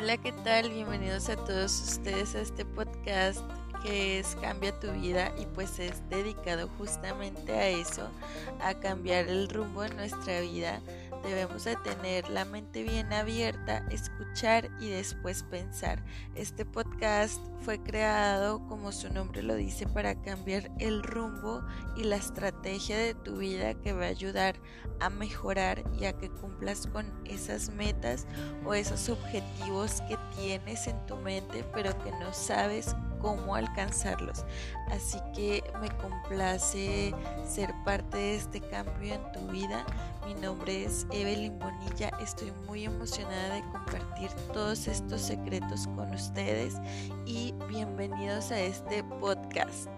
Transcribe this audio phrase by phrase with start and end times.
[0.00, 0.70] Hola, ¿qué tal?
[0.70, 3.40] Bienvenidos a todos ustedes a este podcast
[3.82, 8.08] que es Cambia tu vida y pues es dedicado justamente a eso,
[8.60, 10.80] a cambiar el rumbo de nuestra vida.
[11.24, 16.04] Debemos de tener la mente bien abierta, escuchar y después pensar.
[16.34, 21.62] Este podcast fue creado, como su nombre lo dice, para cambiar el rumbo
[21.96, 24.56] y la estrategia de tu vida que va a ayudar
[25.00, 28.26] a mejorar y a que cumplas con esas metas
[28.64, 34.44] o esos objetivos que tienes en tu mente pero que no sabes cómo alcanzarlos.
[34.90, 37.12] Así que me complace
[37.44, 39.84] ser parte de este cambio en tu vida.
[40.26, 42.10] Mi nombre es Evelyn Bonilla.
[42.20, 46.74] Estoy muy emocionada de compartir todos estos secretos con ustedes
[47.26, 49.88] y bienvenidos a este podcast.